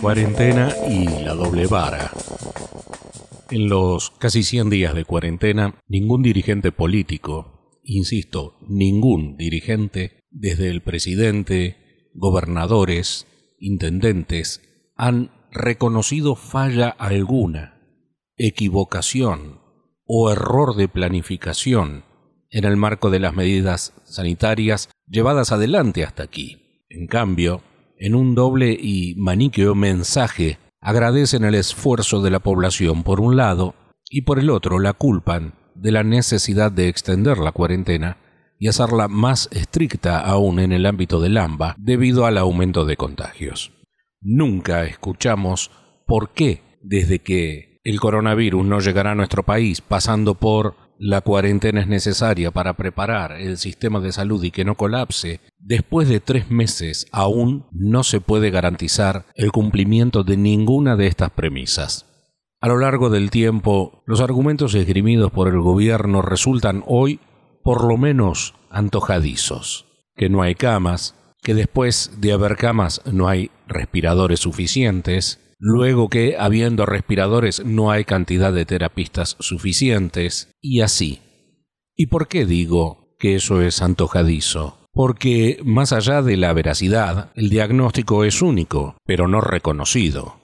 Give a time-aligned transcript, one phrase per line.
[0.00, 2.12] Cuarentena y la doble vara.
[3.50, 10.82] En los casi 100 días de cuarentena, ningún dirigente político, insisto, ningún dirigente, desde el
[10.82, 13.26] presidente, gobernadores,
[13.58, 14.62] intendentes,
[14.94, 17.80] han reconocido falla alguna,
[18.36, 19.60] equivocación
[20.04, 22.04] o error de planificación
[22.50, 26.84] en el marco de las medidas sanitarias llevadas adelante hasta aquí.
[26.88, 27.62] En cambio,
[27.98, 33.74] en un doble y maniqueo mensaje, agradecen el esfuerzo de la población por un lado
[34.10, 38.18] y por el otro la culpan de la necesidad de extender la cuarentena
[38.58, 43.72] y hacerla más estricta aún en el ámbito del AMBA debido al aumento de contagios.
[44.20, 45.70] Nunca escuchamos
[46.06, 51.80] por qué desde que el coronavirus no llegará a nuestro país pasando por la cuarentena
[51.80, 56.50] es necesaria para preparar el sistema de salud y que no colapse, después de tres
[56.50, 62.06] meses aún no se puede garantizar el cumplimiento de ninguna de estas premisas.
[62.60, 67.20] A lo largo del tiempo, los argumentos esgrimidos por el gobierno resultan hoy
[67.62, 69.84] por lo menos antojadizos.
[70.16, 76.36] Que no hay camas, que después de haber camas no hay respiradores suficientes, luego que,
[76.38, 81.20] habiendo respiradores, no hay cantidad de terapistas suficientes, y así.
[81.94, 84.77] ¿Y por qué digo que eso es antojadizo?
[84.92, 90.40] Porque, más allá de la veracidad, el diagnóstico es único, pero no reconocido.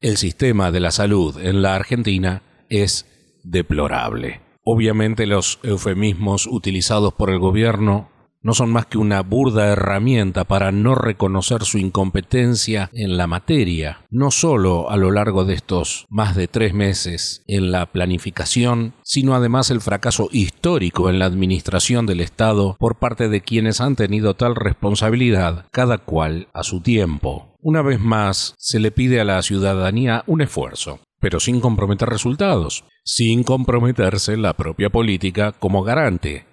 [0.00, 3.06] El sistema de la salud en la Argentina es
[3.44, 4.40] deplorable.
[4.64, 8.11] Obviamente los eufemismos utilizados por el gobierno
[8.42, 14.04] no son más que una burda herramienta para no reconocer su incompetencia en la materia,
[14.10, 19.34] no solo a lo largo de estos más de tres meses en la planificación, sino
[19.34, 24.34] además el fracaso histórico en la administración del Estado por parte de quienes han tenido
[24.34, 27.56] tal responsabilidad, cada cual a su tiempo.
[27.60, 32.84] Una vez más, se le pide a la ciudadanía un esfuerzo, pero sin comprometer resultados,
[33.04, 36.44] sin comprometerse la propia política como garante.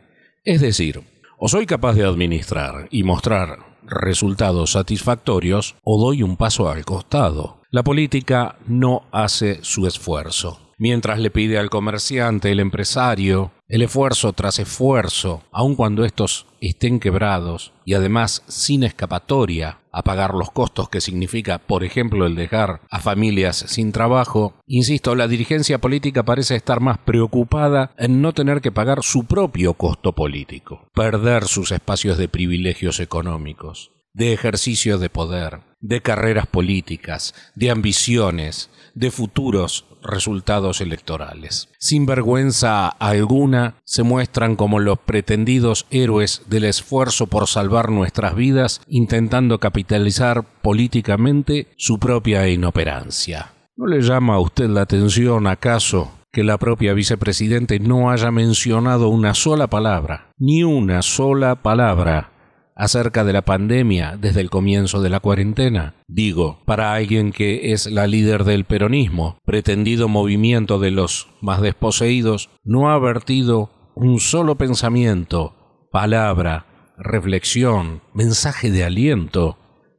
[0.44, 1.02] Es decir,
[1.40, 7.62] o soy capaz de administrar y mostrar resultados satisfactorios o doy un paso al costado.
[7.72, 14.34] La política no hace su esfuerzo mientras le pide al comerciante, el empresario, el esfuerzo
[14.34, 20.90] tras esfuerzo, aun cuando estos estén quebrados y además sin escapatoria a pagar los costos
[20.90, 26.56] que significa, por ejemplo, el dejar a familias sin trabajo, insisto, la dirigencia política parece
[26.56, 32.18] estar más preocupada en no tener que pagar su propio costo político, perder sus espacios
[32.18, 40.82] de privilegios económicos de ejercicio de poder, de carreras políticas, de ambiciones, de futuros resultados
[40.82, 41.70] electorales.
[41.78, 48.82] Sin vergüenza alguna, se muestran como los pretendidos héroes del esfuerzo por salvar nuestras vidas,
[48.88, 53.54] intentando capitalizar políticamente su propia inoperancia.
[53.76, 59.10] ¿No le llama a usted la atención acaso que la propia vicepresidente no haya mencionado
[59.10, 62.32] una sola palabra, ni una sola palabra
[62.80, 65.96] acerca de la pandemia desde el comienzo de la cuarentena.
[66.08, 72.50] Digo, para alguien que es la líder del peronismo, pretendido movimiento de los más desposeídos,
[72.64, 79.58] no ha vertido un solo pensamiento, palabra, reflexión, mensaje de aliento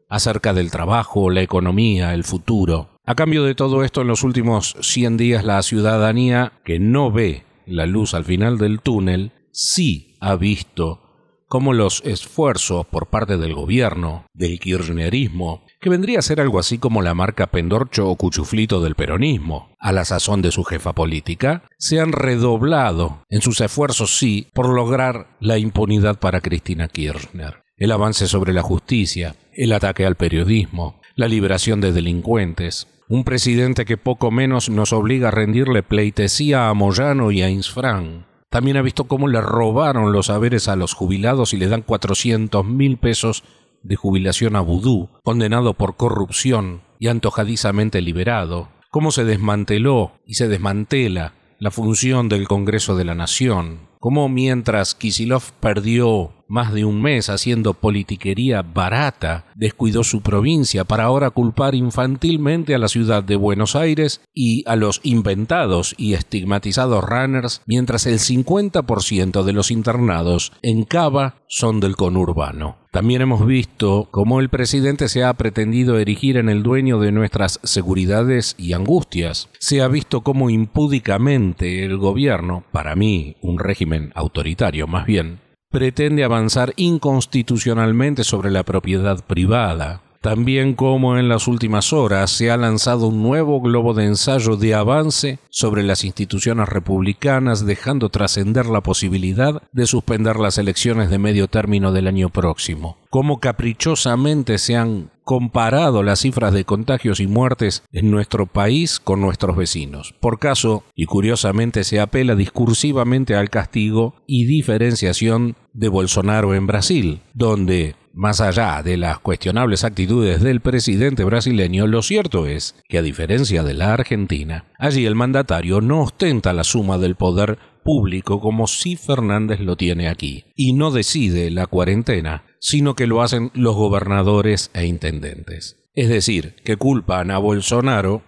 [0.08, 2.88] acerca del trabajo, la economía, el futuro.
[3.04, 7.44] A cambio de todo esto, en los últimos 100 días la ciudadanía, que no ve
[7.66, 11.09] la luz al final del túnel, sí ha visto
[11.50, 16.78] como los esfuerzos por parte del gobierno, del kirchnerismo, que vendría a ser algo así
[16.78, 21.64] como la marca Pendorcho o Cuchuflito del peronismo, a la sazón de su jefa política,
[21.76, 27.90] se han redoblado en sus esfuerzos, sí, por lograr la impunidad para Cristina Kirchner, el
[27.90, 33.96] avance sobre la justicia, el ataque al periodismo, la liberación de delincuentes, un presidente que
[33.96, 39.04] poco menos nos obliga a rendirle pleitesía a Moyano y a Insfran, también ha visto
[39.04, 43.44] cómo le robaron los haberes a los jubilados y le dan 400 mil pesos
[43.82, 48.68] de jubilación a Vudú, condenado por corrupción y antojadizamente liberado.
[48.90, 53.88] Cómo se desmanteló y se desmantela la función del Congreso de la Nación.
[54.00, 61.04] Cómo mientras Kisilov perdió más de un mes haciendo politiquería barata, descuidó su provincia para
[61.04, 67.04] ahora culpar infantilmente a la ciudad de Buenos Aires y a los inventados y estigmatizados
[67.04, 72.78] runners, mientras el 50% de los internados en Cava son del conurbano.
[72.90, 77.60] También hemos visto cómo el presidente se ha pretendido erigir en el dueño de nuestras
[77.62, 79.48] seguridades y angustias.
[79.60, 85.38] Se ha visto cómo impúdicamente el gobierno, para mí un régimen autoritario más bien,
[85.70, 92.56] pretende avanzar inconstitucionalmente sobre la propiedad privada, también como en las últimas horas se ha
[92.56, 98.82] lanzado un nuevo globo de ensayo de avance sobre las instituciones republicanas, dejando trascender la
[98.82, 102.98] posibilidad de suspender las elecciones de medio término del año próximo.
[103.08, 109.20] Cómo caprichosamente se han comparado las cifras de contagios y muertes en nuestro país con
[109.20, 110.14] nuestros vecinos.
[110.20, 117.20] Por caso, y curiosamente se apela discursivamente al castigo y diferenciación de Bolsonaro en Brasil,
[117.32, 123.02] donde más allá de las cuestionables actitudes del presidente brasileño, lo cierto es que a
[123.02, 128.66] diferencia de la Argentina, allí el mandatario no ostenta la suma del poder público como
[128.66, 133.74] si Fernández lo tiene aquí, y no decide la cuarentena, sino que lo hacen los
[133.74, 135.76] gobernadores e intendentes.
[135.94, 138.22] Es decir, que culpan a Bolsonaro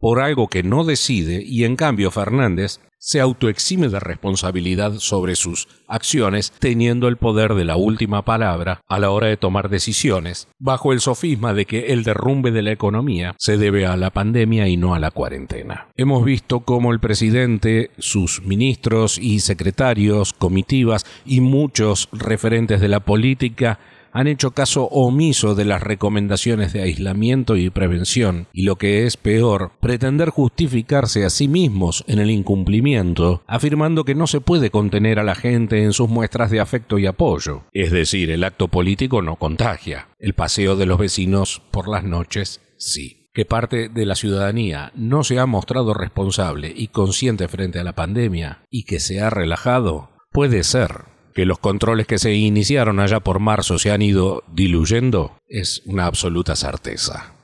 [0.00, 5.66] por algo que no decide y en cambio Fernández se autoexime de responsabilidad sobre sus
[5.88, 10.92] acciones teniendo el poder de la última palabra a la hora de tomar decisiones, bajo
[10.92, 14.76] el sofisma de que el derrumbe de la economía se debe a la pandemia y
[14.76, 15.88] no a la cuarentena.
[15.96, 23.00] Hemos visto cómo el presidente, sus ministros y secretarios, comitivas y muchos referentes de la
[23.00, 23.80] política
[24.12, 29.16] han hecho caso omiso de las recomendaciones de aislamiento y prevención, y lo que es
[29.16, 35.18] peor, pretender justificarse a sí mismos en el incumplimiento, afirmando que no se puede contener
[35.18, 37.64] a la gente en sus muestras de afecto y apoyo.
[37.72, 42.60] Es decir, el acto político no contagia, el paseo de los vecinos por las noches
[42.76, 43.18] sí.
[43.34, 47.94] Que parte de la ciudadanía no se ha mostrado responsable y consciente frente a la
[47.94, 53.20] pandemia y que se ha relajado, puede ser, que los controles que se iniciaron allá
[53.20, 57.34] por marzo se han ido diluyendo es una absoluta certeza.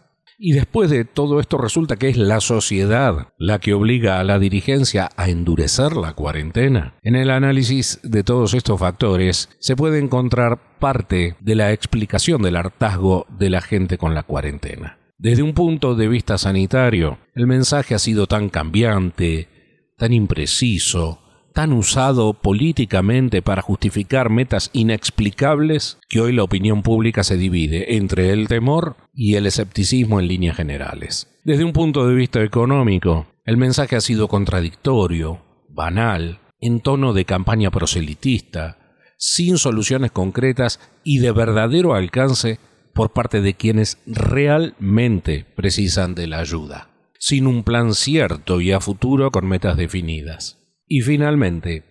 [0.40, 4.38] Y después de todo esto resulta que es la sociedad la que obliga a la
[4.38, 6.94] dirigencia a endurecer la cuarentena.
[7.02, 12.54] En el análisis de todos estos factores se puede encontrar parte de la explicación del
[12.54, 14.98] hartazgo de la gente con la cuarentena.
[15.18, 19.48] Desde un punto de vista sanitario, el mensaje ha sido tan cambiante,
[19.96, 21.20] tan impreciso,
[21.58, 28.30] tan usado políticamente para justificar metas inexplicables que hoy la opinión pública se divide entre
[28.30, 31.26] el temor y el escepticismo en líneas generales.
[31.42, 37.24] Desde un punto de vista económico, el mensaje ha sido contradictorio, banal, en tono de
[37.24, 38.78] campaña proselitista,
[39.16, 42.60] sin soluciones concretas y de verdadero alcance
[42.94, 48.78] por parte de quienes realmente precisan de la ayuda, sin un plan cierto y a
[48.78, 50.57] futuro con metas definidas.
[50.88, 51.84] Y finalmente,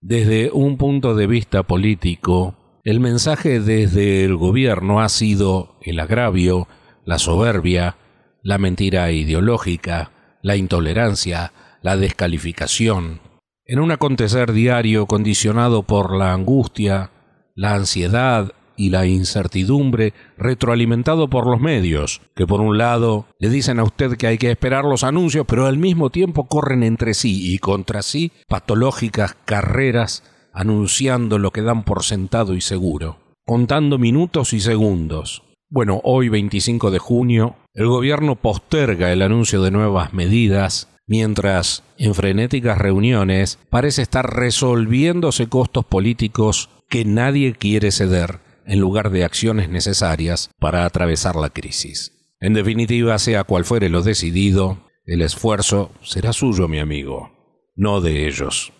[0.00, 6.68] desde un punto de vista político, el mensaje desde el gobierno ha sido el agravio,
[7.04, 7.96] la soberbia,
[8.44, 10.12] la mentira ideológica,
[10.42, 11.52] la intolerancia,
[11.82, 13.20] la descalificación.
[13.64, 17.10] En un acontecer diario condicionado por la angustia,
[17.56, 23.78] la ansiedad y la incertidumbre retroalimentado por los medios, que por un lado le dicen
[23.78, 27.52] a usted que hay que esperar los anuncios, pero al mismo tiempo corren entre sí
[27.52, 34.52] y contra sí patológicas carreras anunciando lo que dan por sentado y seguro, contando minutos
[34.52, 35.42] y segundos.
[35.68, 42.14] Bueno, hoy 25 de junio, el gobierno posterga el anuncio de nuevas medidas mientras en
[42.14, 49.68] frenéticas reuniones parece estar resolviéndose costos políticos que nadie quiere ceder en lugar de acciones
[49.68, 52.12] necesarias para atravesar la crisis.
[52.40, 57.30] En definitiva, sea cual fuere lo decidido, el esfuerzo será suyo, mi amigo,
[57.74, 58.72] no de ellos.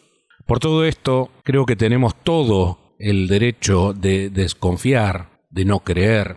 [0.47, 6.37] Por todo esto, creo que tenemos todo el derecho de desconfiar, de no creer,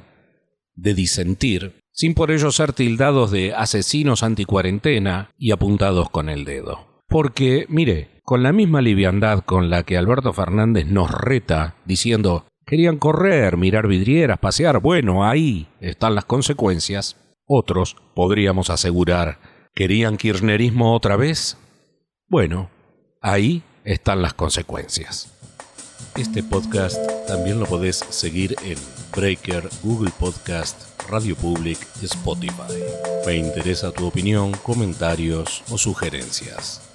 [0.76, 7.04] de disentir, sin por ello ser tildados de asesinos anticuarentena y apuntados con el dedo.
[7.08, 12.98] Porque, mire, con la misma liviandad con la que Alberto Fernández nos reta diciendo Querían
[12.98, 14.80] correr, mirar vidrieras, pasear.
[14.80, 17.16] Bueno, ahí están las consecuencias.
[17.48, 19.40] Otros, podríamos asegurar,
[19.74, 21.58] ¿querían kirchnerismo otra vez?
[22.28, 22.70] Bueno,
[23.22, 25.34] ahí están las consecuencias.
[26.16, 28.78] Este podcast también lo podés seguir en
[29.16, 32.84] Breaker, Google Podcast, Radio Public Spotify.
[33.26, 36.88] Me interesa tu opinión, comentarios o sugerencias.